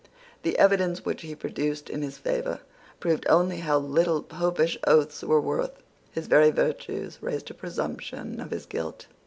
[0.41, 2.61] The evidence which he produced in his favour
[2.99, 5.83] proved only how little Popish oaths were worth.
[6.11, 9.05] His very virtues raised a presumption of his guilt.